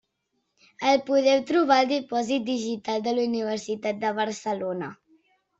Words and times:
El 0.91 1.01
podeu 1.09 1.43
trobar 1.51 1.77
al 1.83 1.91
Dipòsit 1.93 2.47
Digital 2.49 3.07
de 3.09 3.15
la 3.19 3.29
Universitat 3.33 4.03
de 4.07 4.15
Barcelona. 4.23 4.91